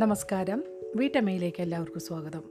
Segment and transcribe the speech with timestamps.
[0.00, 0.64] നമസ്കാരം.
[0.96, 2.42] വീട്ടമ്മയിലേക്ക് എല്ലാവർക്കും സ്വാഗതം.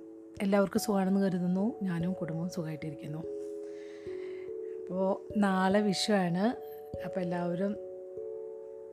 [0.42, 1.80] എല്ലാവർക്കും സുഖമാണെന്ന് കരുതുന്നു.
[1.84, 3.18] ഞാനും കുടുംബവും സുഖമായിട്ടിരിക്കുന്നു.
[4.82, 6.58] അപ്പോൾ നാളെ വിഷുവാണ്.
[7.06, 7.76] അപ്പോൾ എല്ലാവരും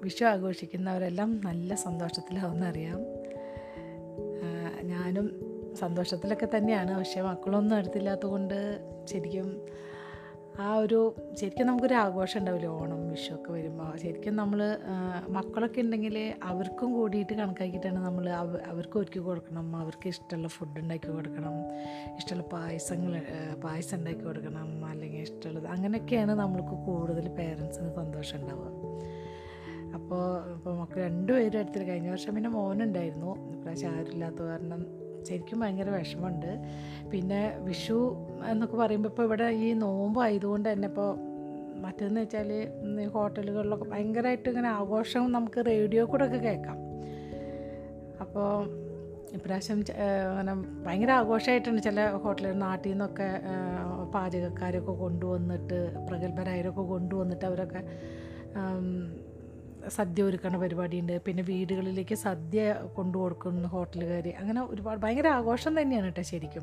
[0.03, 2.99] വിഷു ആഘോഷിക്കുന്നവരെല്ലാം നല്ല സന്തോഷത്തിലാവുന്നറിയാം.
[4.83, 5.41] ഞാനും
[5.75, 6.99] സന്തോഷത്തിലൊക്കെ തന്നെയാണ്.
[6.99, 9.67] പക്ഷേ മക്കളൊന്നും അടുത്തില്ലാത്തതുകൊണ്ട് ശരിക്കും
[10.65, 10.99] ആ ഒരു
[11.39, 12.69] ശരിക്കും നമുക്കൊരു ആഘോഷം ഉണ്ടാവില്ലേ?
[12.69, 14.61] ഓണം വിഷു ഒക്കെ വരുമ്പോൾ ശരിക്കും നമ്മൾ
[15.37, 16.17] മക്കളൊക്കെ ഉണ്ടെങ്കിൽ
[16.51, 19.67] അവർക്കും കൂടിയിട്ട് കണക്കാക്കിയിട്ടാണ് നമ്മൾ അവ അവർക്ക് ഒരുക്കി കൊടുക്കണം.
[19.83, 21.57] അവർക്ക് ഇഷ്ടമുള്ള ഫുഡ് ഉണ്ടാക്കി കൊടുക്കണം.
[22.19, 23.15] ഇഷ്ടമുള്ള പായസങ്ങൾ
[23.65, 24.71] പായസം ഉണ്ടാക്കി കൊടുക്കണം.
[24.93, 28.73] അല്ലെങ്കിൽ ഇഷ്ടമുള്ളത് അങ്ങനെയൊക്കെയാണ് നമ്മൾക്ക് കൂടുതൽ പേരൻസിന് സന്തോഷം ഉണ്ടാവുക.
[29.97, 33.33] അപ്പോൾ ഇപ്പോൾ മക്കൾ രണ്ടുപേരും എടുത്തിട്ട് കഴിഞ്ഞ വർഷം പിന്നെ മോനുണ്ടായിരുന്നു.
[33.55, 34.81] ഇപ്രാവശ്യം ആരുമില്ലാത്ത കാരണം
[35.29, 36.51] ശരിക്കും ഭയങ്കര വിഷമമുണ്ട്.
[37.13, 37.99] പിന്നെ വിഷു
[38.53, 41.11] എന്നൊക്കെ പറയുമ്പോൾ ഇപ്പോൾ ഇവിടെ ഈ നോമ്പ് ആയതുകൊണ്ട് തന്നെ ഇപ്പോൾ
[41.85, 42.51] മറ്റേന്ന് വെച്ചാൽ
[43.15, 46.79] ഹോട്ടലുകളിലൊക്കെ ഭയങ്കരമായിട്ട് ഇങ്ങനെ ആഘോഷം നമുക്ക് റേഡിയോ കൂടെ ഒക്കെ കേൾക്കാം.
[48.25, 48.49] അപ്പോൾ
[49.37, 49.79] ഇപ്രാവശ്യം
[50.31, 50.53] അങ്ങനെ
[50.85, 53.27] ഭയങ്കര ആഘോഷമായിട്ടാണ് ചില ഹോട്ടലുകൾ നാട്ടിൽ നിന്നൊക്കെ
[54.15, 57.83] പാചകക്കാരൊക്കെ കൊണ്ടുവന്നിട്ട് പ്രഗത്ഭരായവരൊക്കെ കൊണ്ടുവന്നിട്ട് അവരൊക്കെ
[59.89, 61.21] സദ്യ ഒരുക്കണ പരിപാടിയുണ്ട്.
[61.27, 66.63] പിന്നെ വീടുകളിലേക്ക് സദ്യ കൊണ്ടു കൊടുക്കുന്ന ഹോട്ടലുകാർ അങ്ങനെ ഒരുപാട് ഭയങ്കര ആഘോഷം തന്നെയാണ് കേട്ടോ ശരിക്കും.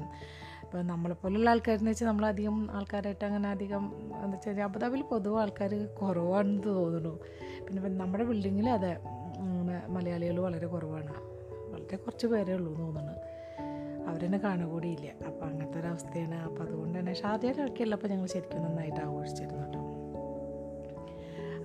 [0.64, 7.20] ഇപ്പോൾ നമ്മളെപ്പോലുള്ള ആൾക്കാരെന്ന് വെച്ചാൽ നമ്മളധികം ആൾക്കാരായിട്ട് അങ്ങനെ അധികം എന്താ വെച്ചാൽ അബുദാബിയിൽ പൊതുവെ ആൾക്കാർ കുറവാണെന്ന് തോന്നുന്നു.
[7.68, 8.98] പിന്നെ നമ്മുടെ ബിൽഡിങ്ങിൽ അതെ
[9.90, 11.14] മലയാളികൾ വളരെ കുറവാണ്.
[11.74, 13.14] വളരെ കുറച്ച് പേരേ ഉള്ളൂ എന്ന് തോന്നുന്നു.
[14.10, 16.36] അവരെന്നെ കാണുകൂടിയില്ല അപ്പോൾ അങ്ങനത്തെ ഒരു അവസ്ഥയാണ്.
[16.36, 19.83] അപ്പോൾ അതുകൊണ്ട് തന്നെ ഷാദിയിലൊക്കെ ഉള്ളപ്പോൾ ഞങ്ങൾ ശരിക്കും നന്നായിട്ട് ആഘോഷിച്ചിരുന്നു കേട്ടോ.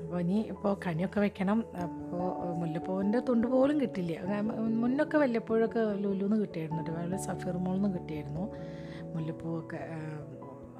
[0.08, 1.58] അപ്പോൾ ഇനി ഇപ്പോൾ കണിയൊക്കെ വെക്കണം.
[1.84, 2.28] അപ്പോൾ
[2.60, 4.12] മുല്ലപ്പൂവിന്റെ തുണ്ട് പോലും കിട്ടില്ല.
[4.82, 6.92] മുന്നൊക്കെ വല്ലപ്പോഴൊക്കെ ലുലുന്ന് കിട്ടിയായിരുന്നു കേട്ടോ.
[7.00, 8.44] അതുപോലെ സഫീർ മോളിൽ നിന്ന് കിട്ടിയായിരുന്നു
[9.14, 9.80] മുല്ലപ്പൂവൊക്കെ.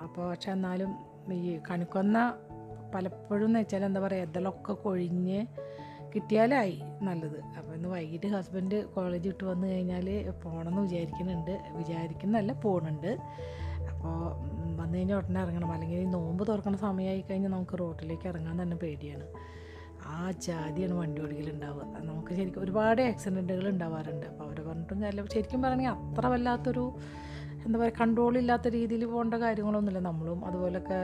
[0.04, 0.90] അപ്പോൾ പക്ഷെ എന്നാലും
[1.36, 2.18] ഈ കണിക്കൊന്ന
[2.94, 5.40] പലപ്പോഴും എന്ന് വെച്ചാൽ എന്താ പറയുക ഇതളൊക്കെ കൊഴിഞ്ഞ്
[6.14, 7.38] കിട്ടിയാലായി നല്ലത്.
[7.58, 10.08] അപ്പോൾ ഇന്ന് വൈകിട്ട് ഹസ്ബൻഡ് കോളേജ് വിട്ട് വന്നു കഴിഞ്ഞാൽ
[10.44, 11.54] പോകണമെന്ന് വിചാരിക്കുന്നുണ്ട്.
[11.76, 13.12] വിചാരിക്കുന്നതല്ല പോകുന്നുണ്ട്
[13.92, 14.16] അപ്പോൾ
[14.80, 15.72] വന്നു കഴിഞ്ഞാൽ ഉടനെ ഇറങ്ങണം.
[15.72, 19.26] അല്ലെങ്കിൽ ഈ നോമ്പ് തുറക്കുന്ന സമയമായി കഴിഞ്ഞാൽ നമുക്ക് റോട്ടിലേക്ക് ഇറങ്ങാൻ തന്നെ പേടിയാണ്.
[20.06, 21.84] ആ ജാതിയാണ് വണ്ടി ഓടിക്കലുണ്ടാവുക.
[22.10, 24.26] നമുക്ക് ശരിക്കും ഒരുപാട് ആക്സിഡന്റുകൾ ഉണ്ടാവാറുണ്ട്.
[24.26, 25.34] അപ്പോൾ അവരെ പറഞ്ഞിട്ടും കാര്യമില്ല.
[25.34, 26.84] ശരിക്കും പറയുകയാണെങ്കിൽ അത്ര വല്ലാത്തൊരു
[27.66, 30.00] എന്താ പറയുക കൺട്രോൾ ഇല്ലാത്ത രീതിയിൽ പോകേണ്ട കാര്യങ്ങളൊന്നുമില്ല.
[30.08, 30.98] നമ്മളും അതുപോലൊക്കെ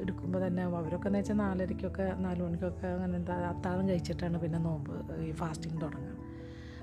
[0.00, 4.94] എടുക്കുമ്പോൾ തന്നെ അവരൊക്കെ എന്ന് വെച്ചാൽ നാലരയ്ക്കൊക്കെ നാല് മണിക്കൊക്കെ അങ്ങനെ എന്താ അത്താഴം കഴിച്ചിട്ടാണ് പിന്നെ നോമ്പ്
[5.26, 6.16] ഈ ഫാസ്റ്റിംഗ് തുടങ്ങുക.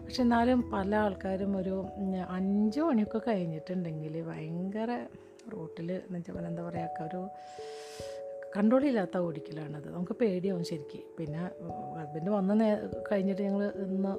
[0.09, 1.73] പക്ഷെ എന്നാലും പല ആൾക്കാരും ഒരു
[2.29, 4.91] അഞ്ച് മണിയൊക്കെ കഴിഞ്ഞിട്ടുണ്ടെങ്കിൽ ഭയങ്കര
[5.51, 7.21] റോട്ടിൽ എന്ന് വെച്ചാൽ എന്താ പറയുക ഒരു
[8.55, 11.03] കൺട്രോൾ ഇല്ലാത്ത ഓടിക്കലാണത് നമുക്ക് പേടിയാവും ശരിക്കും.
[11.17, 11.41] പിന്നെ
[11.97, 12.69] ഹസ്ബൻഡ് വന്ന നേ
[13.09, 14.11] കഴിഞ്ഞിട്ട് ഞങ്ങൾ ഇന്ന്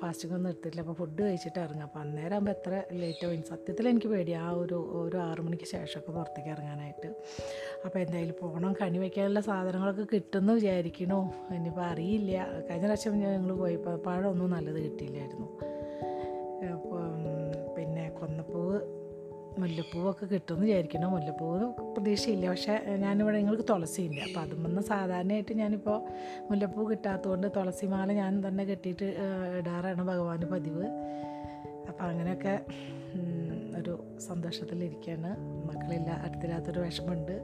[0.00, 0.82] ഫാസ്റ്റിംഗ് ഒന്നും എടുത്തിട്ടില്ല.
[0.84, 1.84] അപ്പോൾ ഫുഡ് കഴിച്ചിട്ട് ഇറങ്ങും.
[1.86, 3.42] അപ്പോൾ അന്നേരം ആകുമ്പോൾ എത്ര ലേറ്റ് ആവും.
[3.42, 4.32] സത്യത്തിൽ എനിക്ക് പേടി.
[4.32, 7.08] ആ ഒരു ഒരു ആറു മണിക്ക് ശേഷമൊക്കെ പുറത്തേക്ക് ഇറങ്ങാനായിട്ട്.
[7.84, 11.20] അപ്പോൾ എന്തായാലും പോകണം കണി വയ്ക്കാനുള്ള സാധനങ്ങളൊക്കെ കിട്ടുമെന്ന് വിചാരിക്കണു.
[11.56, 12.46] ഇനിയിപ്പോൾ അറിയില്ല.
[12.70, 15.48] കഴിഞ്ഞ പ്രാവശ്യം ഞങ്ങൾ പോയപ്പോൾ പഴമൊന്നും നല്ലത് കിട്ടിയില്ലായിരുന്നു.
[16.74, 17.02] അപ്പോൾ
[19.60, 22.50] മുല്ലപ്പൂവൊക്കെ കിട്ടുമെന്ന് വിചാരിക്കണം മുല്ലപ്പൂവ് പ്രതീക്ഷയില്ല.
[22.50, 24.20] പക്ഷേ ഞാനിവിടെ നിങ്ങൾക്ക് തുളസിയില്ല.
[24.20, 25.98] അപ്പോൾ അതും ഒന്ന് സാധാരണയായിട്ട് ഞാനിപ്പോൾ
[26.50, 29.16] മുല്ലപ്പൂ കിട്ടാത്തതുകൊണ്ട് തുളസിമാല ഞാൻ തന്നെ കെട്ടിയിട്ട്
[29.58, 30.86] ഇടാറാണ് ഭഗവാന് പതിവ്.
[31.88, 32.60] അപ്പോൾ അങ്ങനെയൊക്കെ
[33.80, 35.30] ഒരു സന്തോഷത്തിലിരിക്കുകയാണ്.
[35.68, 37.36] മക്കളില്ല അടുത്തില്ലാത്തൊരു വിഷമമുണ്ട്.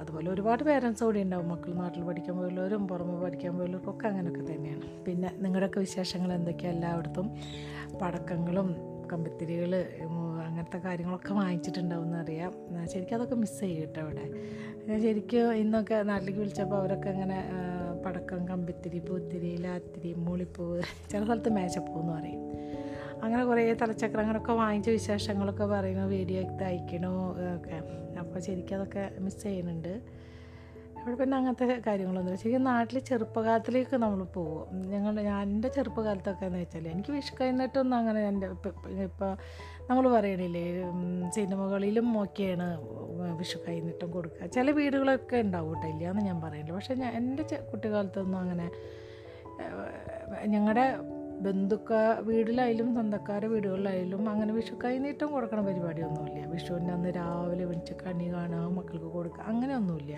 [0.00, 5.04] അതുപോലെ ഒരുപാട് പേരൻസ് കൂടി ഉണ്ടാവും മക്കൾ നാട്ടിൽ പഠിക്കാൻ പോയുള്ളവരും പുറമെ പഠിക്കാൻ പോയുള്ളവർക്കൊക്കെ അങ്ങനെയൊക്കെ തന്നെയാണ്.
[5.04, 7.26] പിന്നെ നിങ്ങളുടെയൊക്കെ വിശേഷങ്ങൾ എന്തൊക്കെയാണ് എല്ലായിടത്തും?
[8.02, 8.68] പടക്കങ്ങളും
[9.12, 9.72] കമ്പിത്തിരികൾ
[10.46, 12.08] അങ്ങനത്തെ കാര്യങ്ങളൊക്കെ വാങ്ങിച്ചിട്ടുണ്ടാവും
[12.74, 14.24] ഞാൻ ശരിക്കും അതൊക്കെ മിസ് ചെയ്യും കേട്ടോ അവിടെ.
[14.88, 17.38] ഞാൻ ശരിക്കും ഇന്നൊക്കെ നാട്ടിലേക്ക് വിളിച്ചപ്പോൾ അവരൊക്കെ അങ്ങനെ
[18.04, 20.78] പടക്കം കമ്പിത്തിരി പൂത്തിരി ലാത്തിരി മൂളിപ്പൂവ്
[21.10, 22.40] ചില സ്ഥലത്ത് മേശപ്പൂ എന്ന് പറയും.
[23.22, 27.12] അങ്ങനെ കുറേ തലച്ചക്രങ്ങളൊക്കെ വാങ്ങിച്ച വിശേഷങ്ങളൊക്കെ പറയുന്നു വീഡിയോ ഒക്കെ അയക്കണോ
[27.56, 27.78] ഒക്കെ.
[28.22, 29.92] അപ്പോൾ ശരിക്കും അതൊക്കെ മിസ് ചെയ്യുന്നുണ്ട്.
[31.00, 32.40] ഇവിടെ പിന്നെ അങ്ങനത്തെ കാര്യങ്ങളൊന്നുമില്ല.
[32.42, 38.20] ശരിക്കും നാട്ടിൽ ചെറുപ്പകാലത്തിലേക്ക് നമ്മൾ പോകും ഞങ്ങൾ ഞാൻ എന്റെ ചെറുപ്പകാലത്തൊക്കെ എന്ന് വെച്ചാൽ എനിക്ക് വിഷു കഴിഞ്ഞിട്ടൊന്നും അങ്ങനെ
[38.28, 38.48] എന്റെ
[39.08, 39.30] ഇപ്പോൾ
[39.90, 40.64] നമ്മൾ പറയണില്ലേ
[41.36, 42.66] സിനിമകളിലും ഒക്കെയാണ്
[43.40, 44.48] വിഷു കഴിഞ്ഞിട്ടും കൊടുക്കുക.
[44.56, 48.68] ചില വീടുകളൊക്കെ ഉണ്ടാവും കേട്ടോ ഇല്ലയെന്ന് ഞാൻ പറയുന്നില്ല പക്ഷേ ഞാൻ എന്റെ കുട്ടിക്കാലത്തൊന്നും അങ്ങനെ
[50.46, 50.84] ഞങ്ങളുടെ
[51.46, 51.92] ബന്ധുക്ക
[52.28, 56.40] വീട്ടിലായാലും സ്വന്തക്കാരുടെ വീടുകളിലായാലും അങ്ങനെ വിഷു കൈനീട്ടം കൊടുക്കണ പരിപാടിയൊന്നുമില്ല.
[56.54, 60.14] വിഷുവിന്റെ അന്ന് രാവിലെ വിളിച്ച് കണി കാണുക മക്കൾക്ക് കൊടുക്കുക അങ്ങനെയൊന്നുമില്ല.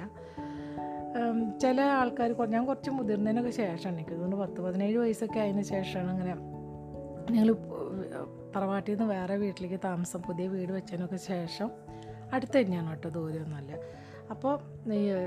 [1.61, 3.97] ചില ആൾക്കാർ ഞാൻ കുറച്ച് മുതിർന്നതിനൊക്കെ ശേഷമാണ്.
[3.97, 6.35] എനിക്ക് തോന്നുന്നു പത്ത് പതിനേഴ് വയസ്സൊക്കെ ആയതിന് ശേഷമാണ് അങ്ങനെ
[7.32, 7.56] ഞങ്ങൾ
[8.56, 11.70] തറവാട്ടിൽ നിന്ന് വേറെ വീട്ടിലേക്ക് താമസം പുതിയ വീട് വെച്ചതിനൊക്കെ ശേഷം
[12.32, 13.73] അടുത്ത് തന്നെയാണ് കേട്ടോ ദൂരമൊന്നുമല്ല
[14.31, 14.55] അപ്പോൾ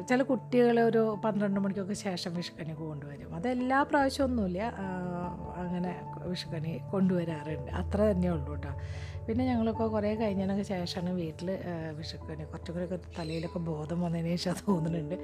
[0.10, 3.36] ചില കുട്ടികൾ ഒരു പന്ത്രണ്ട് മണിക്കൊക്കെ ശേഷം വിഷുക്കണി കൊണ്ടുവരും.
[3.36, 5.60] അതെല്ലാ പ്രാവശ്യമൊന്നുമില്ല ഒന്നുമില്ല.
[5.62, 5.92] അങ്ങനെ
[6.28, 7.72] വിഷുക്കണി കൊണ്ടുവരാറുണ്ട്.
[7.72, 8.70] അത്ര തന്നെ ഉള്ളൂ കേട്ടോ.
[9.28, 11.60] പിന്നെ ഞങ്ങളൊക്കെ കുറേ കഴിഞ്ഞതിനൊക്കെ ശേഷമാണ് വീട്ടിൽ
[11.98, 12.44] വിഷുക്കണി.
[12.44, 15.16] കുറച്ചും കൂടെയൊക്കെ തലയിലൊക്കെ ബോധം വന്നതിന് ശേഷം തോന്നുന്നുണ്ട്.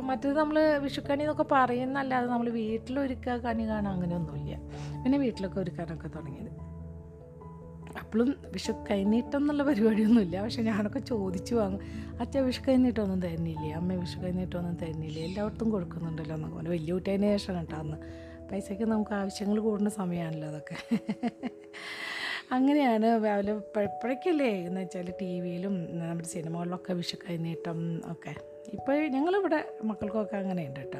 [0.00, 4.56] മറ്റേത് നമ്മൾ വിഷുക്കണി എന്നൊക്കെ പറയുന്നല്ലാതെ നമ്മൾ വീട്ടിലൊരുക്കുക കണി കാണാൻ അങ്ങനെയൊന്നുമില്ല.
[5.04, 6.74] പിന്നെ വീട്ടിലൊക്കെ ഒരുക്കാനൊക്കെ തുടങ്ങിയത്.
[7.98, 10.42] അപ്പോഴും വിഷു കൈനീട്ടം എന്നുള്ള പരിപാടിയൊന്നുമില്ല.
[10.42, 11.80] പക്ഷെ ഞാനൊക്കെ ചോദിച്ചു വാങ്ങും.
[12.20, 13.72] അച്ഛൻ വിഷു കൈനീട്ടമൊന്നും തരുന്നില്ലേ?
[13.72, 15.22] അമ്മ വിഷു കൈനീട്ടമൊന്നും തരുന്നില്ലേ?
[15.22, 16.70] എല്ലായിടത്തും കൊടുക്കുന്നുണ്ടല്ലോ എന്നൊക്കെ പറഞ്ഞു.
[16.70, 17.96] വലിയ കുട്ടിയതിന് ശേഷം കേട്ടോ അന്ന്.
[18.52, 20.98] പൈസയ്ക്ക് നമുക്ക് ആവശ്യങ്ങൾ കൂടുന്ന സമയമാണല്ലോ അതൊക്കെ.
[22.52, 23.06] അങ്ങനെയാണ്.
[23.06, 30.80] അവർ ഇപ്പോഴേക്കല്ലേ എന്ന് വെച്ചാൽ ടി വിയിലും നമ്മുടെ സിനിമകളിലൊക്കെ വിഷു കൈനീട്ടം ഒക്കെ ഇപ്പോൾ ഞങ്ങളിവിടെ മക്കൾക്കൊക്കെ അങ്ങനെയുണ്ട്
[30.80, 30.98] കേട്ടോ.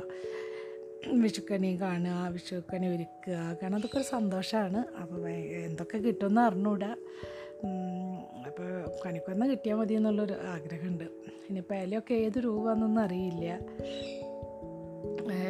[1.13, 6.97] വിഷുക്കണി കാണുക വിഷുക്കണി ഒരുക്കുക കാരണം അതൊക്കെ ഒരു സന്തോഷമാണ് അപ്പോൾ എന്തൊക്കെ കിട്ടുമെന്ന് അറിഞ്ഞൂടാ.
[8.47, 11.05] അപ്പോൾ കണിക്കൊന്ന കിട്ടിയാൽ മതി എന്നുള്ളൊരു ആഗ്രഹമുണ്ട്.
[11.49, 13.59] ഇനിയിപ്പോൾ ഇലയൊക്കെ ഏത് രൂപമാണെന്നൊന്നും അറിയില്ല.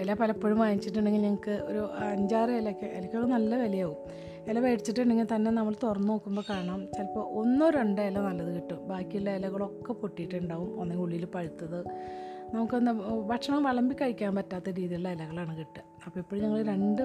[0.00, 3.96] ഇല പലപ്പോഴും വാങ്ങിച്ചിട്ടുണ്ടെങ്കിൽ ഞങ്ങൾക്ക് ഒരു അഞ്ചാറ് ഇലയ്ക്ക് ഇലയ്ക്കൊക്കെ നല്ല വിലയാവും.
[4.48, 6.86] ഇല മേടിച്ചിട്ടുണ്ടെങ്കിൽ തന്നെ നമ്മൾ തുറന്ന് നോക്കുമ്പോൾ കാണാം.
[6.86, 8.88] ചിലപ്പോൾ ഒന്നോ രണ്ടോ ഇല നല്ലത് കിട്ടും.
[8.88, 10.80] ബാക്കിയുള്ള ഇലകളൊക്കെ പൊട്ടിയിട്ടുണ്ടാവും.
[10.80, 11.84] ഒന്നെങ്കിൽ ഉള്ളിൽ പഴുത്തത്.
[12.54, 12.92] നമുക്കൊന്ന്
[13.28, 15.82] ഭക്ഷണം വിളമ്പി കഴിക്കാൻ പറ്റാത്ത രീതിയിലുള്ള ഇലകളാണ് കിട്ടുക.
[16.06, 17.02] അപ്പോൾ ഇപ്പോഴും ഞങ്ങൾ രണ്ട്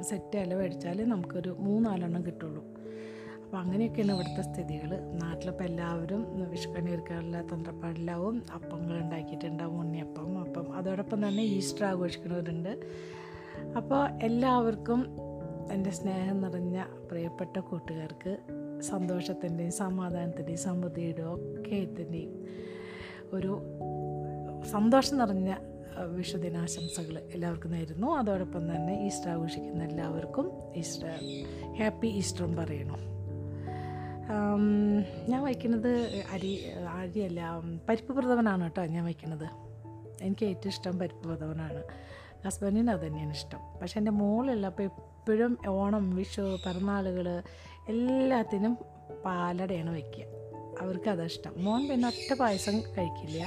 [0.00, 2.64] സെറ്റ് ഇല മേടിച്ചാൽ നമുക്കൊരു മൂന്നാലെണ്ണം കിട്ടുള്ളൂ.
[3.44, 8.42] അപ്പോൾ അങ്ങനെയൊക്കെയാണ് ഇവിടുത്തെ സ്ഥിതികൾ നാട്ടിലിപ്പോൾ എല്ലാവരും വിഷുക്കണി ഒരുക്കാനുള്ള തന്ത്രപ്പാടിലാവും.
[8.54, 10.38] അപ്പങ്ങൾ ഉണ്ടാക്കിയിട്ടുണ്ടാവും ഉണ്ണിയപ്പം.
[10.38, 12.78] അപ്പം അതോടൊപ്പം തന്നെ ഈസ്റ്റർ ആഘോഷിക്കുന്നവരുണ്ട്.
[13.76, 15.29] അപ്പോൾ എല്ലാവർക്കും
[15.70, 18.32] എന്റെ സ്നേഹം നിറഞ്ഞ പ്രിയപ്പെട്ട കൂട്ടുകാർക്ക്
[18.80, 22.32] സന്തോഷത്തിന്റെയും സമാധാനത്തിന്റെയും സമൃദ്ധിയുടെ ഒക്കെ ഇതിന്റെയും
[23.32, 23.52] ഒരു
[24.70, 25.54] സന്തോഷം നിറഞ്ഞ
[26.16, 28.06] വിഷുദിനാശംസകൾ എല്ലാവർക്കും നേരുന്നു.
[28.06, 30.46] അതോടൊപ്പം തന്നെ ഈസ്റ്റർ ആഘോഷിക്കുന്ന എല്ലാവർക്കും
[30.76, 31.10] ഈസ്റ്റർ
[31.78, 32.96] ഹാപ്പി ഈസ്റ്ററും പറയണു?
[35.28, 35.92] ഞാൻ വയ്ക്കുന്നത്
[36.32, 36.52] അരി
[36.88, 37.42] അരിയല്ല
[37.88, 39.48] പരിപ്പ് പ്രഥമനാണ് കേട്ടോ ഞാൻ വയ്ക്കുന്നത്.
[40.22, 41.82] എനിക്ക് ഏറ്റവും ഇഷ്ടം പരിപ്പ് പ്രഥമനാണ്.
[42.46, 43.58] ഹസ്ബൻഡിന് അത് തന്നെയാണ് ഇഷ്ടം.
[43.80, 44.90] പക്ഷേ എന്റെ മോളുള്ളപ്പോൾ
[45.30, 47.26] എപ്പോഴും ഓണം വിഷു പിറന്നാളുകൾ
[47.88, 48.72] എല്ലാത്തിനും
[49.24, 50.24] പാലടയാണ് വയ്ക്കുക.
[50.82, 53.40] അവർക്ക് ഇഷ്ടം മോൻ പിന്നെ ഒറ്റ പായസം കഴിക്കില്ല.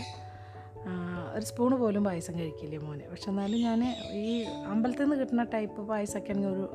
[1.36, 3.04] ഒരു സ്പൂണ് പോലും പായസം കഴിക്കില്ല മോന്.
[3.12, 3.82] പക്ഷെ എന്നാലും ഞാൻ
[4.12, 6.66] ഈ അമ്പലത്തിൽ നിന്ന് കിട്ടുന്ന ടൈപ്പ് പായസമൊക്കെ ആണെങ്കിൽ ഒരു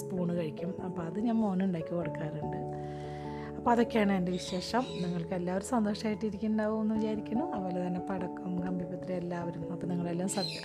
[0.00, 0.82] സ്പൂണ് കഴിക്കും.
[0.84, 2.60] അപ്പോൾ അത് ഞാൻ മോനുണ്ടാക്കി കൊടുക്കാറുണ്ട്.
[3.56, 4.84] അപ്പോൾ അതൊക്കെയാണ് എന്റെ വിശേഷം.
[5.02, 7.46] നിങ്ങൾക്ക് എല്ലാവരും സന്തോഷമായിട്ടിരിക്കുന്നുണ്ടാവും എന്ന് വിചാരിക്കുന്നു.
[7.56, 9.72] അതുപോലെ തന്നെ പടക്കം കമ്പിപ്പത്രി എല്ലാവരും.
[9.72, 10.56] അപ്പോൾ നിങ്ങളെല്ലാം ശ്രദ്ധ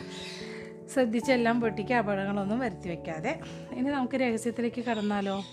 [0.93, 3.39] ശ്രദ്ധിച്ചെല്ലാം പൊട്ടിക്ക് അപകടങ്ങളൊന്നും വരുത്തി വയ്ക്കാതെ
[3.71, 5.43] ഇനി നമുക്ക് രഹസ്യത്തിലേക്ക് കടന്നാലോ?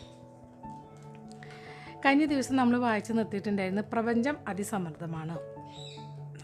[2.06, 5.38] കഴിഞ്ഞ ദിവസം നമ്മൾ വായിച്ചു നിർത്തിയിട്ടുണ്ടായിരുന്നു പ്രപഞ്ചം അതിസമൃദ്ധമാണ്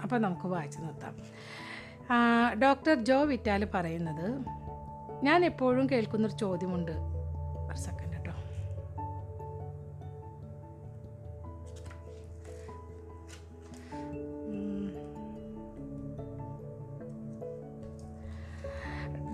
[0.02, 1.14] അപ്പോൾ നമുക്ക് വായിച്ചു നിർത്താം.
[2.62, 4.26] ഡോക്ടർ ജോ വിറ്റാൽ പറയുന്നത്
[5.24, 7.13] ഞാൻ എപ്പോഴും കേൾക്കുന്നൊരു ചോദ്യമുണ്ട്.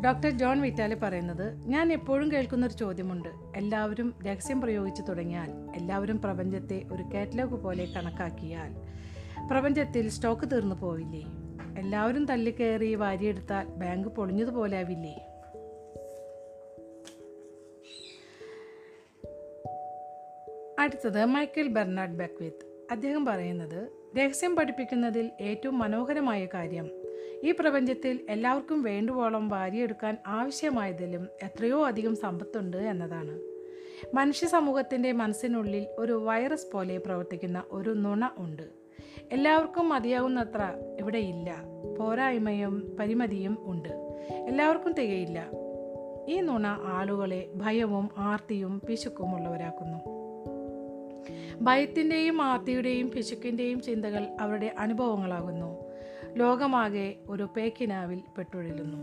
[0.05, 3.29] ഡോക്ടർ ജോൺ വിറ്റാലി പറയുന്നത് ഞാൻ എപ്പോഴും കേൾക്കുന്നൊരു ചോദ്യമുണ്ട്.
[3.57, 8.75] എല്ലാവരും രഹസ്യം പ്രയോഗിച്ചു തുടങ്ങിയാൽ എല്ലാവരും പ്രപഞ്ചത്തെ ഒരു കാറ്റലോഗ് പോലെ കണക്കാക്കിയാൽ
[9.49, 11.23] പ്രപഞ്ചത്തിൽ സ്റ്റോക്ക് തീർന്നു പോവില്ലേ?
[11.79, 15.27] എല്ലാവരും തല്ലിക്കയറി വാരിയെടുത്താൽ ബാങ്ക് പൊളിഞ്ഞതുപോലെ ആവില്ലേ?
[20.79, 23.89] അടുത്തത് മൈക്കൽ ബെർണാഡ് ബെക്വിത്ത് അദ്ദേഹം പറയുന്നത്
[24.19, 27.00] രഹസ്യം പഠിപ്പിക്കുന്നതിൽ ഏറ്റവും മനോഹരമായ കാര്യം
[27.45, 33.39] ഈ പ്രപഞ്ചത്തിൽ എല്ലാവർക്കും വേണ്ടുവോളം വാരിയെടുക്കാൻ ആവശ്യമായതിലും എത്രയോ അധികം സമ്പത്തുണ്ട് എന്നതാണ്.
[34.15, 38.63] മനുഷ്യ സമൂഹത്തിന്റെ മനസ്സിനുള്ളിൽ ഒരു വൈറസ് പോലെ പ്രവർത്തിക്കുന്ന ഒരു നുണ ഉണ്ട്.
[39.33, 41.57] എല്ലാവർക്കും മതിയാകുന്നത്ര ഇവിടെ ഇല്ല.
[41.99, 43.89] പോരായ്മയും പരിമിതിയും ഉണ്ട്.
[44.31, 45.51] എല്ലാവർക്കും തികയില്ല.
[46.29, 50.21] ഈ നുണ ആളുകളെ ഭയവും ആർത്തിയും പിശുക്കും ഉള്ളവരാക്കുന്നു.
[51.61, 55.90] ഭയത്തിന്റെയും ആർത്തിയുടെയും പിശുക്കിന്റെയും ചിന്തകൾ അവരുടെ അനുഭവങ്ങളാകുന്നു.
[56.37, 58.99] ലോകമാകെ ഒരു പേക്കിനാവിൽ പെട്ടുഴലുന്നു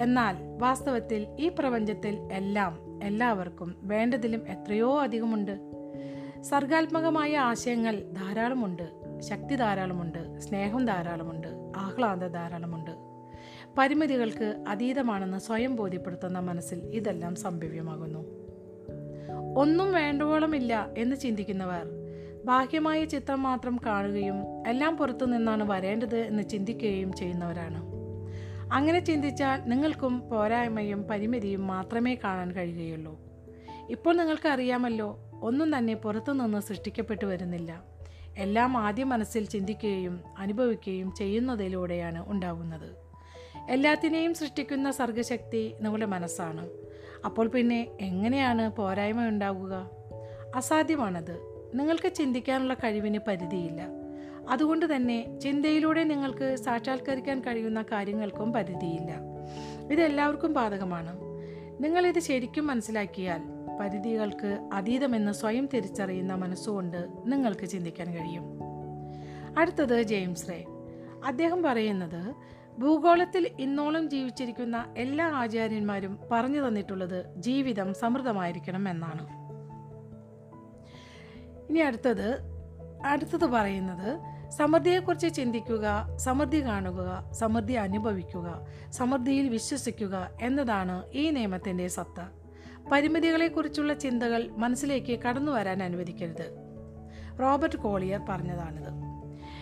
[0.00, 5.60] എന്നാൽ വാസ്തവത്തിൽ ഈ പ്രപഞ്ചത്തിൽ എല്ലാം എല്ലാവർക്കും വേണ്ടതിലും എത്രയോ അധികമുണ്ട്.
[6.42, 12.90] സർഗാത്മകമായ ആശയങ്ങൾ ധാരാളമുണ്ട് ശക്തി ധാരാളമുണ്ട് സ്നേഹം ധാരാളമുണ്ട് ആഹ്ലാദ ധാരാളമുണ്ട്.
[13.78, 18.43] പരിമിതികൾക്ക് അതീതമാണെന്ന് സ്വയം ബോധ്യപ്പെടുത്തുന്ന മനസ്സിൽ ഇതെല്ലാം സംഭവ്യമാകുന്നു.
[19.56, 21.86] ഒന്നും വേണ്ടവോളമില്ല എന്ന് ചിന്തിക്കുന്നവർ.
[22.44, 27.94] ബാഹ്യമായ ചിത്രം മാത്രം കാണുകയും എല്ലാം പുറത്തു നിന്നാണ് വരേണ്ടത് എന്ന് ചിന്തിക്കുകയും ചെയ്യുന്നവരാണ്.
[28.72, 33.20] അങ്ങനെ ചിന്തിച്ചാൽ നിങ്ങൾക്കും പോരായ്മയും പരിമിതിയും മാത്രമേ കാണാൻ കഴിയുകയുള്ളൂ.
[33.90, 37.82] ഇപ്പോൾ നിങ്ങൾക്ക് അറിയാമല്ലോ ഒന്നും തന്നെ പുറത്തുനിന്ന് സൃഷ്ടിക്കപ്പെട്ടു വരുന്നില്ല.
[38.38, 43.04] എല്ലാം ആദ്യം മനസ്സിൽ ചിന്തിക്കുകയും അനുഭവിക്കുകയും ചെയ്യുന്നതിലൂടെയാണ് ഉണ്ടാകുന്നത്
[43.70, 46.68] എല്ലാത്തിനെയും സൃഷ്ടിക്കുന്ന സർഗശക്തി നിങ്ങളുടെ മനസ്സാണ്.
[47.24, 49.90] അപ്പോൾ പിന്നെ എങ്ങനെയാണ് പോരായ്മ ഉണ്ടാകുക
[50.56, 51.54] അസാധ്യമാണത്.
[51.74, 53.82] നിങ്ങൾക്ക് ചിന്തിക്കാനുള്ള കഴിവിന് പരിധിയില്ല.
[54.50, 59.16] അതുകൊണ്ട് തന്നെ ചിന്തയിലൂടെ നിങ്ങൾക്ക് സാക്ഷാത്കരിക്കാൻ കഴിയുന്ന കാര്യങ്ങൾക്കും പരിധിയില്ല.
[59.92, 61.18] ഇതെല്ലാവർക്കും ബാധകമാണ്.
[61.80, 63.40] നിങ്ങളിത് ശരിക്കും മനസ്സിലാക്കിയാൽ
[63.80, 68.44] പരിധികൾക്ക് അതീതമെന്ന് സ്വയം തിരിച്ചറിയുന്ന മനസ്സുകൊണ്ട് നിങ്ങൾക്ക് ചിന്തിക്കാൻ കഴിയും.
[69.58, 70.64] അടുത്തത് ജെയിംസ് റേ.
[71.24, 72.34] അദ്ദേഹം പറയുന്നത്
[72.78, 79.44] ഭൂഗോളത്തിൽ ഇന്നോളം ജീവിച്ചിരിക്കുന്ന എല്ലാ ആചാര്യന്മാരും പറഞ്ഞു തന്നിട്ടുള്ളത് ജീവിതം സമൃദ്ധമായിരിക്കണം എന്നാണ്.
[81.70, 82.38] ഇനി അടുത്തത്
[83.04, 92.20] അടുത്തത് പറയുന്നത് സമൃദ്ധിയെക്കുറിച്ച് ചിന്തിക്കുക സമൃദ്ധി കാണുക സമൃദ്ധി അനുഭവിക്കുക സമൃദ്ധിയിൽ വിശ്വസിക്കുക എന്നതാണ് ഈ നിയമത്തിന്റെ സത്ത.
[92.92, 96.54] പരിമിതികളെക്കുറിച്ചുള്ള ചിന്തകൾ മനസ്സിലേക്ക് കടന്നു വരാൻ അനുവദിക്കരുത്.
[97.40, 98.88] റോബർട്ട് കോളിയർ പറഞ്ഞതാണിത്.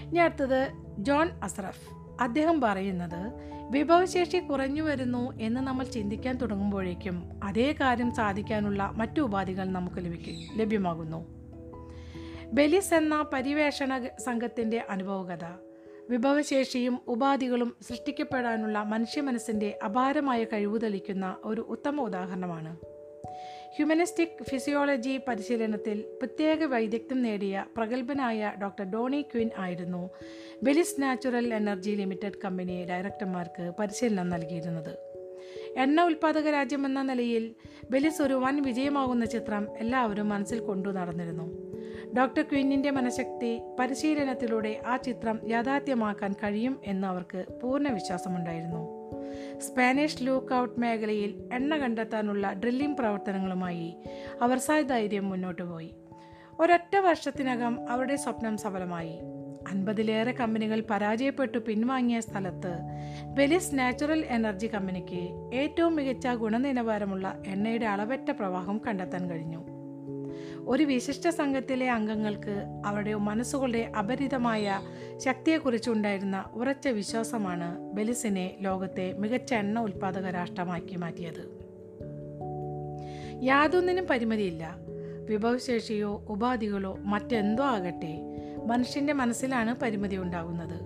[0.09, 2.02] ഇനി അടുത്തത് ജോൺ അസ്രഫ്.
[2.23, 9.97] അദ്ദേഹം പറയുന്നത് വിഭവശേഷി കുറഞ്ഞു വരുന്നു എന്ന് നമ്മൾ ചിന്തിക്കാൻ തുടങ്ങുമ്പോഴേക്കും അതേ കാര്യം സാധിക്കാനുള്ള മറ്റു ഉപാധികൾ നമുക്ക്
[9.97, 11.43] ലഭിക്കും ലഭ്യമാകുന്നു.
[12.53, 15.45] ബെലിസ് എന്ന പരിവേഷണ സംഘത്തിന്റെ അനുഭവകഥ
[16.11, 22.77] വിഭവശേഷിയും ഉപാധികളും സൃഷ്ടിക്കപ്പെടാനുള്ള മനുഷ്യ മനസ്സിന്റെ അപാരമായ കഴിവ് തെളിക്കുന്ന ഒരു ഉത്തമ ഉദാഹരണമാണ്.
[23.77, 30.11] ഹ്യൂമനിസ്റ്റിക് ഫിസിയോളജി പരിശീലനത്തിൽ പ്രത്യേക വൈദഗ്ധ്യം നേടിയ പ്രഗത്ഭനായ ഡോക്ടർ ഡോണി ക്വിൻ ആയിരുന്നു.
[30.63, 34.99] Belize natural energy limited company ഡയറക്ടർമാർക്ക് പരിശീലനം നൽകിയിരുന്നത്.
[35.77, 37.55] എണ്ണ ഉൽപ്പാദക രാജ്യമെന്ന നിലയിൽ
[37.91, 41.47] ബെലിസ് ഒരു വൻ വിജയമാകുന്ന ചിത്രം എല്ലാവരും മനസ്സിൽ കൊണ്ടു നടന്നിരുന്നു.
[42.19, 49.02] ഡോക്ടർ ക്വിന്നിന്റെ മനഃശക്തി പരിശീലനത്തിലൂടെ ആ ചിത്രം യാഥാർത്ഥ്യമാക്കാൻ കഴിയും എന്ന് അവർക്ക് പൂർണ വിശ്വാസമുണ്ടായിരുന്നു.
[49.59, 53.95] സ്പാനിഷ് ലൂക്ക് ഔട്ട് മേഖലയിൽ എണ്ണ കണ്ടെത്താനുള്ള ഡ്രില്ലിംഗ് പ്രവർത്തനങ്ങളുമായി
[54.43, 55.95] അവർ സധൈര്യം മുന്നോട്ട് പോയി.
[56.61, 59.19] ഒരൊറ്റ വർഷത്തിനകം അവരുടെ സ്വപ്നം സഫലമായി.
[59.69, 62.79] അൻപതിലേറെ കമ്പനികൾ പരാജയപ്പെട്ടു പിൻവാങ്ങിയ സ്ഥലത്ത്
[63.35, 69.72] ബെലിസ് നാച്ചുറൽ എനർജി കമ്പനിക്ക് ഏറ്റവും മികച്ച ഗുണനിലവാരമുള്ള എണ്ണയുടെ അളവറ്റ പ്രവാഹം കണ്ടെത്താൻ കഴിഞ്ഞു.
[70.67, 74.81] ഒരു വിശിഷ്ട സംഘത്തിലെ അംഗങ്ങൾക്ക് അവരുടെ മനസ്സുകളുടെ അപരിതമായ
[75.17, 81.63] ശക്തിയെക്കുറിച്ചുണ്ടായിരുന്ന ഉറച്ച വിശ്വാസമാണ് ബെലിസിനെ ലോകത്തെ മികച്ച എണ്ണ ഉൽപ്പാദക രാഷ്ട്രമാക്കി മാറ്റിയത്.
[83.43, 84.77] യാതൊന്നിനും പരിമിതിയില്ല.
[85.29, 88.21] വിഭവശേഷിയോ ഉപാധികളോ മറ്റെന്തോ ആകട്ടെ
[88.67, 90.81] മനുഷ്യന്റെ മനസ്സിലാണ് പരിമിതി ഉണ്ടാകുന്നത്.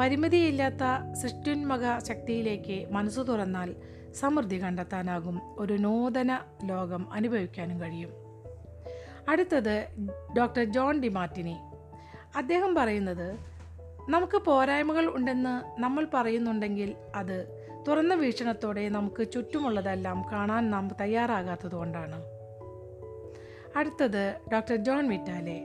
[0.00, 3.74] പരിമിതിയില്ലാത്ത സൃഷ്ടിന്മക ശക്തിയിലേക്ക് മനസ്സ് തുറന്നാൽ
[4.14, 5.40] സമൃദ്ധി കണ്ടെത്താനാകും.
[5.58, 8.27] ഒരു നൂതന ലോകം അനുഭവിക്കാനും കഴിയും.
[9.28, 9.86] അടുത്തത്
[10.36, 11.56] ഡോക്ടർ ജോൺ ഡിമാർട്ടിനി
[12.36, 13.38] അദ്ദേഹം പറയുന്നത്
[14.08, 17.38] നമുക്ക് പോരായ്മകൾ ഉണ്ടെന്ന് നമ്മൾ പറയുന്നുണ്ടെങ്കിൽ അത്
[17.88, 22.18] തുറന്ന വീക്ഷണത്തോടെ നമുക്ക് ചുറ്റുമുള്ളതെല്ലാം കാണാൻ നാം തയ്യാറാകാത്തതുകൊണ്ടാണ്
[23.76, 25.58] അടുത്തത് ഡോക്ടർ ജോൺ വിറ്റാലെ.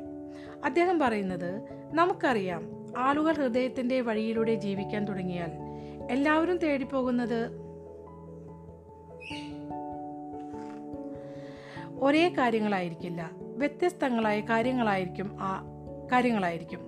[0.63, 1.51] അദ്ദേഹം പറയുന്നത്
[1.93, 2.63] നമുക്കറിയാം
[2.97, 5.51] ആളുകൾ ഹൃദയത്തിന്റെ വഴിയിലൂടെ ജീവിക്കാൻ തുടങ്ങിയാൽ
[6.11, 7.39] എല്ലാവരും തേടിപ്പോകുന്നത്
[11.99, 13.42] ഒരേ കാര്യങ്ങളായിരിക്കില്ല.
[13.57, 15.63] വ്യത്യസ്തങ്ങളായ കാര്യങ്ങളായിരിക്കും ആ
[16.11, 16.79] കാര്യങ്ങളായിരിക്കും.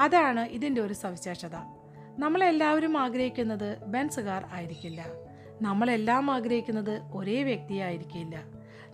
[0.00, 1.56] അതാണ് ഇതിന്റെ ഒരു സവിശേഷത.
[2.18, 5.04] നമ്മളെല്ലാവരും ആഗ്രഹിക്കുന്നത് ബെൻസ് കാർ ആയിരിക്കില്ല.
[5.62, 8.42] നമ്മളെല്ലാം ആഗ്രഹിക്കുന്നത് ഒരേ വ്യക്തിയായിരിക്കില്ല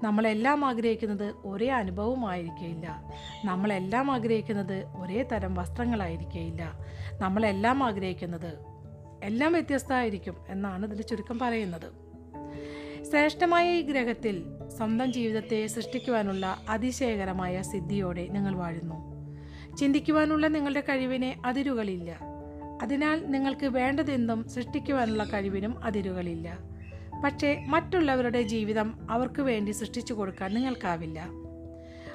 [0.02, 3.12] നമ്മളെല്ലാം ആഗ്രഹിക്കുന്നത് ഒരേ അനുഭവമായിരിക്കില്ല
[3.44, 6.78] നമ്മളെല്ലാം ആഗ്രഹിക്കുന്നത് ഒരേ തരം വസ്ത്രങ്ങളായിരിക്കില്ല
[7.22, 8.58] നമ്മളെല്ലാം ആഗ്രഹിക്കുന്നത്
[9.22, 12.07] എല്ലാം വ്യത്യസ്തമായിരിക്കും എന്നാണ് ഇതിൽ ചുരുക്കം പറയുന്നത്.
[13.10, 14.44] ശ്രേഷ്ഠമായ ഈ ഗ്രഹത്തിൽ
[14.76, 18.94] സ്വന്തം ജീവിതത്തെ സൃഷ്ടിക്കുവാനുള്ള അതിശയകരമായ സിദ്ധിയോടെ നിങ്ങൾ വാഴുന്നു.
[19.76, 22.18] ചിന്തിക്കുവാനുള്ള നിങ്ങളുടെ കഴിവിന് അതിരുകളില്ല.
[22.82, 26.58] അതിനാൽ നിങ്ങൾക്ക് വേണ്ടതെന്തും സൃഷ്ടിക്കുവാനുള്ള കഴിവിനും അതിരുകളില്ല.
[27.24, 31.28] പക്ഷേ മറ്റുള്ളവരുടെ ജീവിതം അവർക്ക് വേണ്ടി സൃഷ്ടിച്ചു കൊടുക്കാൻ നിങ്ങൾക്കാവില്ല.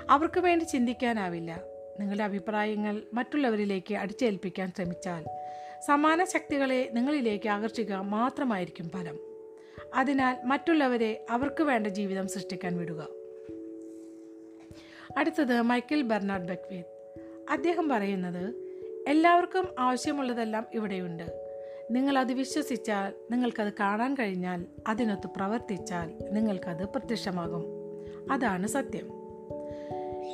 [0.09, 1.59] അവർക്ക് വേണ്ടി ചിന്തിക്കാനാവില്ല.
[1.99, 5.25] നിങ്ങളുടെ അഭിപ്രായങ്ങൾ മറ്റുള്ളവരിലേക്ക് അടിച്ചേൽപ്പിക്കാൻ ശ്രമിച്ചാൽ
[5.87, 9.32] സമാന ശക്തികളെ നിങ്ങളിലേക്ക് ആകർഷിക്കുക മാത്രമായിരിക്കും ഫലം.
[9.95, 13.07] അതിനാൽ മറ്റുള്ളവരെ അവർക്ക് വേണ്ട ജീവിതം സൃഷ്ടിക്കാൻ വിടുക.
[15.17, 16.93] അടുത്തത് മൈക്കൽ ബെർണാഡ് ബെക്വീത്ത്
[17.49, 18.55] അദ്ദേഹം പറയുന്നത്
[19.07, 21.43] എല്ലാവർക്കും ആവശ്യമുള്ളതെല്ലാം ഇവിടെയുണ്ട്.
[21.91, 27.65] നിങ്ങൾ അത് വിശ്വസിച്ചാൽ നിങ്ങൾക്കത് കാണാൻ കഴിഞ്ഞാൽ അതിനൊത്ത് പ്രവർത്തിച്ചാൽ നിങ്ങൾക്കത് പ്രത്യക്ഷമാകും.
[28.31, 29.09] അതാണ് സത്യം.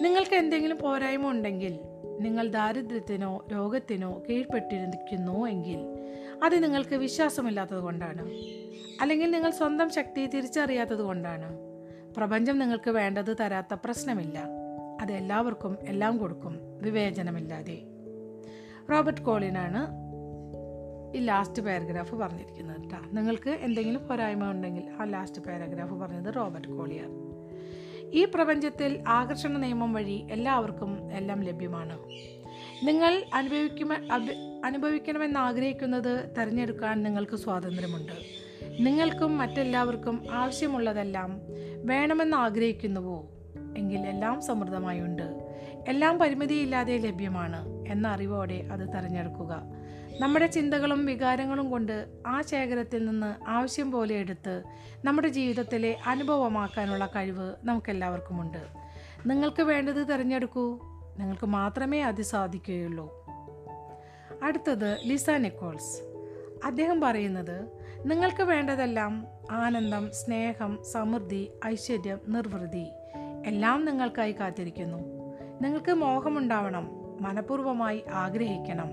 [0.02, 1.80] നിങ്ങൾക്ക് എന്തെങ്കിലും പോരായ്മ ഉണ്ടെങ്കിൽ
[2.20, 5.80] നിങ്ങൾ ദാരിദ്ര്യത്തിനോ രോഗത്തിനോ കീഴ്പ്പെട്ടിരിക്കുന്നു എങ്കിൽ
[6.44, 8.30] അത് നിങ്ങൾക്ക് വിശ്വാസമില്ലാത്തത് കൊണ്ടാണ്.
[9.02, 11.58] അല്ലെങ്കിൽ നിങ്ങൾ സ്വന്തം ശക്തി തിരിച്ചറിയാത്തത് കൊണ്ടാണ്.
[12.18, 14.40] പ്രപഞ്ചം നിങ്ങൾക്ക് വേണ്ടത് തരാത്ത പ്രശ്നമില്ല.
[15.02, 16.60] അത് എല്ലാവർക്കും എല്ലാം കൊടുക്കും.
[16.82, 17.82] വിവേചനമില്ലാതെ.
[18.92, 20.10] റോബർട്ട് കോളിനാണ്
[21.18, 27.30] ഈ ലാസ്റ്റ് പാരഗ്രാഫ് പറഞ്ഞിരിക്കുന്നത് കേട്ടോ നിങ്ങൾക്ക് എന്തെങ്കിലും പോരായ്മ ഉണ്ടെങ്കിൽ ആ ലാസ്റ്റ് പാരഗ്രാഫ് പറഞ്ഞത് റോബർട്ട് കോളിയാണ്.
[28.14, 32.00] ഈ പ്രപഞ്ചത്തിൽ ആകർഷണ നിയമം വഴി എല്ലാവർക്കും എല്ലാം ലഭ്യമാണ്.
[32.84, 33.94] നിങ്ങൾ അനുഭവിക്കുമ
[34.66, 38.49] അനുഭവിക്കണമെന്ന് ആഗ്രഹിക്കുന്നത് തിരഞ്ഞെടുക്കാൻ നിങ്ങൾക്ക് സ്വാതന്ത്ര്യമുണ്ട്.
[38.80, 41.42] നിങ്ങൾക്കും മറ്റെല്ലാവർക്കും ആവശ്യമുള്ളതെല്ലാം
[41.84, 43.30] വേണമെന്ന് ആഗ്രഹിക്കുന്നുവോ?
[43.78, 45.56] എങ്കിൽ എല്ലാം സമൃദ്ധമായുണ്ട്.
[45.88, 49.64] എല്ലാം പരിമിതിയില്ലാതെ ലഭ്യമാണ് എന്ന അറിവോടെ അത് തിരഞ്ഞെടുക്കുക.
[50.20, 54.64] നമ്മുടെ ചിന്തകളും വികാരങ്ങളും കൊണ്ട് ആ ശേഖരത്തിൽ നിന്ന് ആവശ്യം പോലെ എടുത്ത്
[55.06, 58.58] നമ്മുടെ ജീവിതത്തിലെ അനുഭവമാക്കാനുള്ള കഴിവ് നമുക്കെല്ലാവർക്കുമുണ്ട്.
[59.26, 60.80] നിങ്ങൾക്ക് വേണ്ടത് തിരഞ്ഞെടുക്കൂ.
[61.20, 63.26] നിങ്ങൾക്ക് മാത്രമേ അത് സാധിക്കുകയുള്ളൂ.
[64.44, 66.02] അടുത്തത് ലിസ നിക്കോൾസ്.
[66.66, 72.88] അദ്ദേഹം പറയുന്നത് നിങ്ങൾക്ക് വേണ്ടതെല്ലാം ആനന്ദം സ്നേഹം സമൃദ്ധി ഐശ്വര്യം നിർവൃതി
[73.46, 74.98] എല്ലാം നിങ്ങൾക്കായി കാത്തിരിക്കുന്നു.
[75.62, 76.90] നിങ്ങൾക്ക് മോഹമുണ്ടാവണം
[77.22, 78.90] മനഃപൂർവമായി ആഗ്രഹിക്കണം.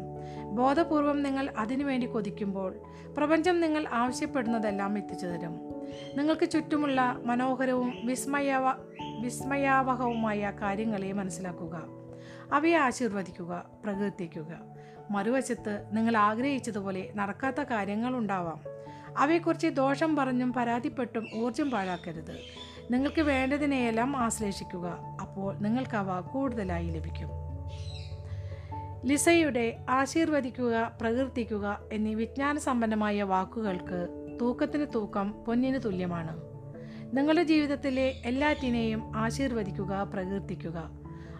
[0.54, 2.80] ബോധപൂർവം നിങ്ങൾ അതിനുവേണ്ടി കൊതിക്കുമ്പോൾ
[3.16, 5.52] പ്രപഞ്ചം നിങ്ങൾ ആവശ്യപ്പെടുന്നതെല്ലാം എത്തിച്ചു തരും.
[6.16, 8.68] നിങ്ങൾക്ക് ചുറ്റുമുള്ള മനോഹരവും വിസ്മയവ
[9.20, 11.82] വിസ്മയാവഹവുമായ കാര്യങ്ങളെ മനസ്സിലാക്കുക.
[12.52, 14.75] അവയെ ആശീർവദിക്കുക പ്രകീർത്തിക്കുക.
[15.10, 18.60] മറുവശത്ത് നിങ്ങൾ ആഗ്രഹിച്ചതുപോലെ നടക്കാത്ത കാര്യങ്ങളുണ്ടാവാം.
[19.18, 22.40] അവയെക്കുറിച്ച് ദോഷം പറഞ്ഞും പരാതിപ്പെട്ടും ഊർജം പാഴാക്കരുത്.
[22.90, 24.98] നിങ്ങൾക്ക് വേണ്ടതിനെയെല്ലാം ആശ്ലേഷിക്കുക.
[25.20, 27.28] അപ്പോൾ നിങ്ങൾക്കവ കൂടുതലായി ലഭിക്കും.
[29.06, 34.08] ലിസയുടെ ആശീർവദിക്കുക പ്രകീർത്തിക്കുക എന്നീ വിജ്ഞാന സമ്പന്നമായ വാക്കുകൾക്ക്
[34.40, 36.40] തൂക്കത്തിന് തൂക്കം പൊന്നിന് തുല്യമാണ്.
[37.16, 40.90] നിങ്ങളുടെ ജീവിതത്തിലെ എല്ലാറ്റിനെയും ആശീർവദിക്കുക പ്രകീർത്തിക്കുക.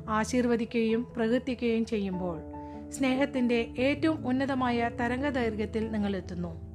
[0.09, 2.56] ആശീർവദിക്കുകയും പ്രകീർത്തിക്കുകയും ചെയ്യുമ്പോൾ
[2.91, 6.67] സ്നേഹത്തിന്റെ ഏറ്റവും ഉന്നതമായ തരംഗദൈർഘ്യത്തിൽ നിങ്ങളെത്തുന്നു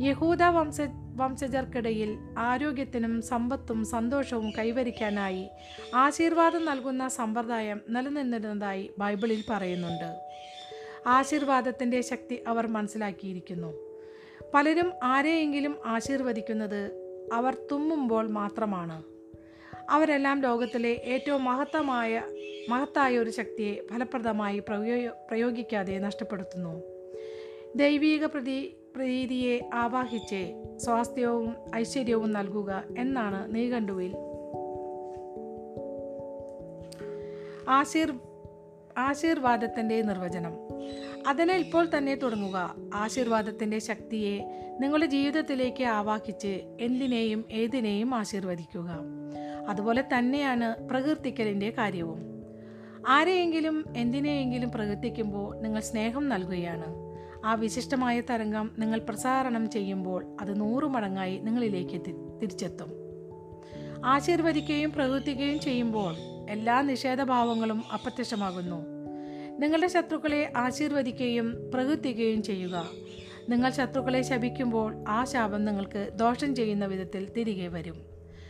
[0.00, 0.80] യഹൂദ വംശ
[1.16, 5.48] വംശജർക്കിടയിൽ ആരോഗ്യത്തിനും സമ്പത്തും സന്തോഷവും കൈവരിക്കാനായി
[5.94, 10.18] ആശീർവാദം നൽകുന്ന സമ്പ്രദായം നിലനിന്നിരുന്നതായി ബൈബിളിൽ പറയുന്നുണ്ട്.
[11.06, 13.72] ആശീർവാദത്തിന്റെ ശക്തി അവർ മനസ്സിലാക്കിയിരിക്കുന്നു.
[14.54, 16.92] പലരും ആരെയെങ്കിലും ആശീർവദിക്കുന്നത്
[17.32, 19.11] അവർ തുമ്മുമ്പോൾ മാത്രമാണ്.
[19.90, 22.22] അവരെല്ലാം ലോകത്തിലെ ഏറ്റവും മഹത്തമായ
[22.68, 26.82] മഹത്തായ ഒരു ശക്തിയെ ഫലപ്രദമായി പ്രയോ പ്രയോഗിക്കാതെ നഷ്ടപ്പെടുത്തുന്നു.
[27.76, 34.16] ദൈവീക പ്രതി പ്രീതിയെ ആവാഹിച്ച് സ്വാസ്ഥ്യവും ഐശ്വര്യവും നൽകുക എന്നാണ് നീകണ്ടുവിൽ.
[37.68, 38.12] ആശീർ
[38.98, 40.52] ആശീർവാദത്തിന്റെ നിർവചനം.
[41.26, 42.74] അതിനെ ഇപ്പോൾ തന്നെ തുടങ്ങുക.
[42.94, 44.40] ആശീർവാദത്തിന്റെ ശക്തിയെ
[44.80, 48.90] നിങ്ങളുടെ ജീവിതത്തിലേക്ക് ആവാഹിച്ച് എന്തിനേയും ഏതിനേയും ആശീർവദിക്കുക.
[49.68, 52.32] അതുപോലെ തന്നെയാണ് പ്രകീർത്തിക്കലിന്റെ കാര്യവും.
[53.08, 56.84] ആരെയെങ്കിലും എന്തിനെയെങ്കിലും പ്രകീർത്തിക്കുമ്പോൾ നിങ്ങൾ സ്നേഹം നൽകുകയാണ്.
[57.44, 62.00] ആ വിശിഷ്ടമായ തരംഗം നിങ്ങൾ പ്രസാരണം ചെയ്യുമ്പോൾ അത് നൂറു മടങ്ങായി നിങ്ങളിലേക്ക്
[62.42, 62.92] തിരിച്ചെത്തും.
[64.04, 66.14] ആശീർവദിക്കുകയും പ്രകീർത്തിക്കുകയും ചെയ്യുമ്പോൾ
[66.50, 68.76] എല്ലാ നിഷേധഭാവങ്ങളും അപ്രത്യക്ഷമാകുന്നു.
[69.58, 72.88] നിങ്ങളുടെ ശത്രുക്കളെ ആശീർവദിക്കുകയും പ്രകീർത്തിക്കുകയും ചെയ്യുക.
[73.48, 77.96] നിങ്ങൾ ശത്രുക്കളെ ശപിക്കുമ്പോൾ ആ ശാപം നിങ്ങൾക്ക് ദോഷം ചെയ്യുന്ന വിധത്തിൽ തിരികെ വരും.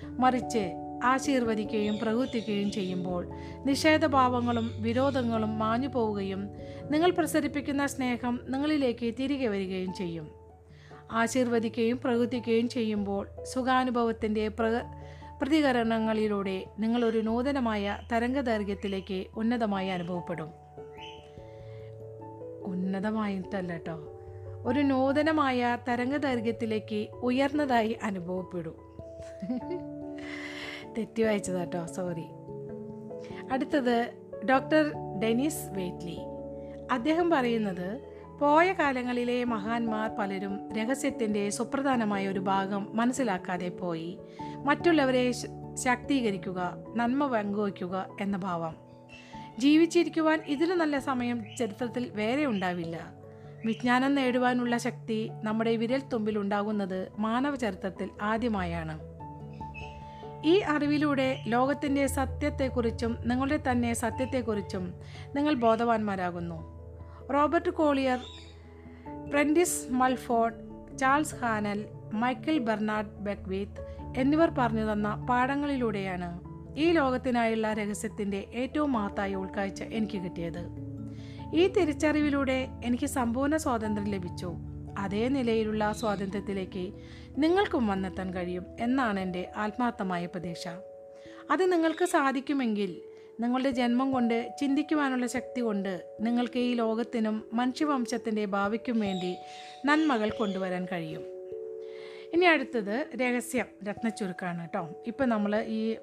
[0.05, 3.29] മറിച്ച് ആശീർവദിക്കുകയും പ്രവർത്തിക്കുകയും ചെയ്യുമ്പോൾ
[3.65, 6.49] നിഷേധഭാവങ്ങളും വിരോധങ്ങളും മാഞ്ഞു പോവുകയും
[6.91, 10.31] നിങ്ങൾ പ്രസരിപ്പിക്കുന്ന സ്നേഹം നിങ്ങളിലേക്ക് തിരികെ വരികയും ചെയ്യും.
[11.13, 14.83] ആശീർവദിക്കുകയും പ്രവർത്തിക്കുകയും ചെയ്യുമ്പോൾ സുഖാനുഭവത്തിന്റെ പ്ര
[15.43, 20.49] പ്രതികരണങ്ങളിലൂടെ നിങ്ങളൊരു നൂതനമായ തരംഗദൈർഘ്യത്തിലേക്ക് ഉന്നതമായി അനുഭവപ്പെടും.
[22.63, 24.09] ഉന്നതമായിട്ടല്ല കേട്ടോ
[24.65, 28.93] ഒരു നൂതനമായ തരംഗദൈർഘ്യത്തിലേക്ക് ഉയർന്നതായി അനുഭവപ്പെടും.
[30.99, 32.25] തെറ്റി വായിച്ചത് കേട്ടോ സോറി
[33.53, 34.13] അടുത്തത്
[34.51, 36.19] ഡോക്ടർ ഡെനിസ് വെയ്റ്റ്ലി.
[36.93, 38.01] അദ്ദേഹം പറയുന്നത്
[38.41, 44.19] പോയ കാലങ്ങളിലെ മഹാന്മാർ പലരും രഹസ്യത്തിന്റെ സുപ്രധാനമായ ഒരു ഭാഗം മനസ്സിലാക്കാതെ പോയി.
[44.65, 45.33] മറ്റുള്ളവരെ
[45.75, 48.77] ശാക്തീകരിക്കുക നന്മ പങ്കുവയ്ക്കുക എന്ന ഭാവം.
[49.59, 53.13] ജീവിച്ചിരിക്കുവാൻ ഇതിലും നല്ല സമയം ചരിത്രത്തിൽ വേറെ ഉണ്ടാവില്ല.
[53.67, 59.12] വിജ്ഞാനം നേടുവാനുള്ള ശക്തി നമ്മുടെ വിരൽ തുമ്പിൽ ഉണ്ടാകുന്നത് മാനവ ചരിത്രത്തിൽ ആദ്യമായാണ്.
[60.45, 64.95] ഈ അറിവിലൂടെ ലോകത്തിന്റെ സത്യത്തെക്കുറിച്ചും നിങ്ങളുടെ തന്നെ സത്യത്തെക്കുറിച്ചും
[65.37, 66.83] നിങ്ങൾ ബോധവാന്മാരാകുന്നു.
[67.35, 68.19] Robert Collier
[69.31, 70.55] Prentice Mulford
[70.99, 76.41] Charles Haanel Michael Bernard Beckwith എന്നിവർ പറഞ്ഞു തന്ന പാഠങ്ങളിലൂടെയാണ്
[76.77, 80.69] ഈ ലോകത്തിനായുള്ള രഹസ്യത്തിന്റെ ഏറ്റവും മഹത്തായ ഉൾക്കാഴ്ച എനിക്ക് കിട്ടിയത്.
[81.55, 84.55] ഈ തിരിച്ചറിവിലൂടെ എനിക്ക് സമ്പൂർണ സ്വാതന്ത്ര്യം ലഭിച്ചു.
[84.99, 86.93] അതേ നിലയിലുള്ള സ്വാതന്ത്ര്യത്തിലേക്ക്
[87.39, 90.69] നിങ്ങൾക്കും വന്നെത്താൻ കഴിയും എന്നാണ് എന്റെ ആത്മാർത്ഥമായ പ്രതീക്ഷ.
[91.51, 93.03] അത് നിങ്ങൾക്ക് സാധിക്കുമെങ്കിൽ
[93.41, 99.37] നിങ്ങളുടെ ജന്മം കൊണ്ട് ചിന്തിക്കുവാനുള്ള ശക്തി കൊണ്ട് നിങ്ങൾക്ക് ഈ ലോകത്തിനും മനുഷ്യവംശത്തിന്റെ ഭാവിക്കും വേണ്ടി
[99.85, 101.23] നന്മകൾ കൊണ്ടുവരാൻ കഴിയും.
[102.33, 104.89] ഇനി അടുത്തത് രഹസ്യം രത്നച്ചുരുക്കാണ് കേട്ടോ.
[105.07, 105.97] ഇപ്പം നമ്മൾ ഈ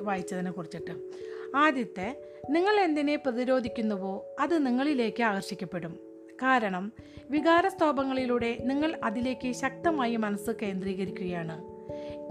[0.00, 1.10] വായിച്ചതിനെ കുറിച്ചിട്ട്.
[1.56, 2.16] ആദ്യത്തെ
[2.50, 6.03] നിങ്ങൾ എന്തിനെ പ്രതിരോധിക്കുന്നുവോ അത് നിങ്ങളിലേക്ക് ആകർഷിക്കപ്പെടും.
[6.42, 6.92] കാരണം
[7.30, 11.62] വികാരസ്തോഭങ്ങളിലൂടെ നിങ്ങൾ അതിലേക്ക് ശക്തമായി മനസ്സ് കേന്ദ്രീകരിക്കുകയാണ്.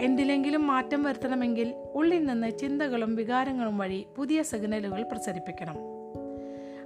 [0.03, 5.75] എന്തിലെങ്കിലും മാറ്റം വരുത്തണമെങ്കിൽ ഉള്ളിൽ നിന്ന് ചിന്തകളും വികാരങ്ങളും വഴി പുതിയ സിഗ്നലുകൾ പ്രസരിപ്പിക്കണം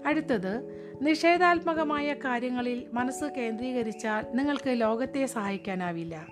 [0.05, 0.53] അടുത്തത്
[1.01, 6.27] നിഷേധാത്മകമായ കാര്യങ്ങളിൽ മനസ്സ് കേന്ദ്രീകരിച്ചാൽ നിങ്ങൾക്ക് ലോകത്തെ സഹായിക്കാനാവില്ല.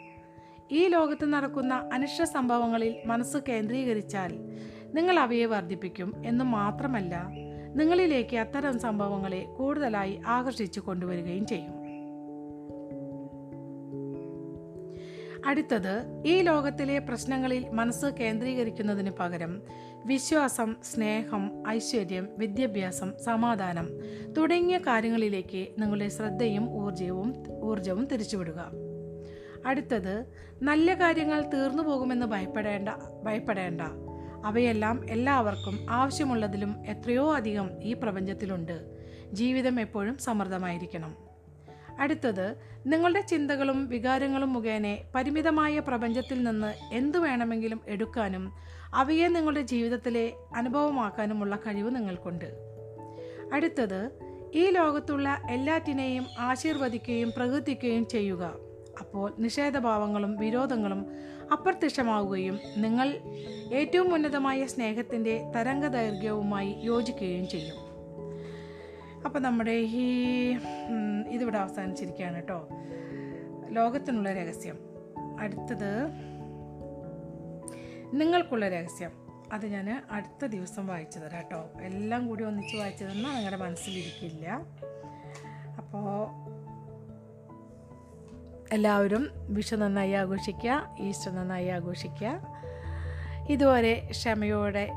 [0.72, 4.34] ഈ ലോകത്ത് നടക്കുന്ന അനിഷ്ട സംഭവങ്ങളിൽ മനസ്സ് കേന്ദ്രീകരിച്ചാൽ
[4.94, 7.45] നിങ്ങൾ അവയെ വർദ്ധിപ്പിക്കും എന്ന് മാത്രമല്ല
[7.76, 11.86] നിങ്ങളിലേക്ക് അത്തരം സംഭവങ്ങളെ കൂടുതലായി ആകർഷിച്ചു കൊണ്ടുവരികയും ചെയ്യും.
[15.46, 19.62] അടുത്തത് ഈ ലോകത്തിലെ പ്രശ്നങ്ങളിൽ മനസ്സ് കേന്ദ്രീകരിക്കുന്നതിന് പകരം
[20.06, 23.90] വിശ്വാസം സ്നേഹം ഐശ്വര്യം വിദ്യാഭ്യാസം സമാധാനം
[24.38, 28.72] തുടങ്ങിയ കാര്യങ്ങളിലേക്ക് നിങ്ങളുടെ ശ്രദ്ധയും ഊർജവും ഊർജവും തിരിച്ചുവിടുക.
[29.66, 30.26] അടുത്തത്
[30.62, 32.90] നല്ല കാര്യങ്ങൾ തീർന്നു പോകുമെന്ന് ഭയപ്പെടേണ്ട
[33.24, 33.82] ഭയപ്പെടേണ്ട.
[34.46, 39.04] അവയെല്ലാം എല്ലാവർക്കും ആവശ്യമുള്ളതിലും എത്രയോ അധികം ഈ പ്രപഞ്ചത്തിലുണ്ട്.
[39.34, 41.16] ജീവിതം എപ്പോഴും സമൃദ്ധമായിരിക്കണം.
[42.00, 42.56] അടുത്തത്
[42.86, 48.54] നിങ്ങളുടെ ചിന്തകളും വികാരങ്ങളും മുഖേന പരിമിതമായ പ്രപഞ്ചത്തിൽ നിന്ന് എന്തു വേണമെങ്കിലും എടുക്കാനും
[48.94, 52.54] അവയെ നിങ്ങളുടെ ജീവിതത്തിലെ അനുഭവമാക്കാനുമുള്ള കഴിവ് നിങ്ങൾക്കുണ്ട്.
[53.54, 54.12] അടുത്തത്
[54.56, 58.56] ഈ ലോകത്തുള്ള എല്ലാറ്റിനെയും ആശീർവദിക്കുകയും പ്രകീർത്തിക്കുകയും ചെയ്യുക.
[59.00, 61.06] അപ്പോൾ നിഷേധഭാവങ്ങളും വിരോധങ്ങളും
[61.52, 63.20] അപ്രത്യക്ഷമാവുകയും നിങ്ങൾ
[63.74, 67.76] ഏറ്റവും ഉന്നതമായ സ്നേഹത്തിന്റെ തരംഗദൈർഘ്യവുമായി യോജിക്കുകയും ചെയ്യും.
[69.26, 70.58] അപ്പോൾ നമ്മുടെ ഈ
[71.30, 72.68] ഇതിവിടെ അവസാനിച്ചിരിക്കുകയാണ് കേട്ടോ.
[73.70, 74.80] ലോകത്തിനുള്ള രഹസ്യം.
[75.40, 76.08] അടുത്തത്
[78.14, 79.12] നിങ്ങൾക്കുള്ള രഹസ്യം.
[79.54, 81.70] അത് ഞാൻ അടുത്ത ദിവസം വായിച്ചു തരാം കേട്ടോ.
[81.82, 84.66] എല്ലാം കൂടി ഒന്നിച്ച് വായിച്ചു തന്നാൽ നിങ്ങളുടെ മനസ്സിലിരിക്കില്ല.
[88.72, 92.40] എല്ലാവരും വിഷു നന്നായി ആഘോഷിക്കുക ഈസ്റ്റർ നന്നായി ആഘോഷിക്കുക.
[93.50, 94.94] ഇതുവരെ ക്ഷമയോടെ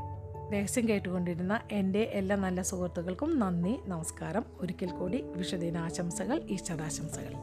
[0.53, 4.45] രഹസ്യം കേട്ടുകൊണ്ടിരുന്ന എന്റെ എല്ലാ നല്ല സുഹൃത്തുക്കൾക്കും നന്ദി നമസ്കാരം.
[4.59, 7.33] ഒരിക്കൽ കൂടി വിഷുദിനാശംസകൾ ഈസ്റ്റർ ആശംസകൾ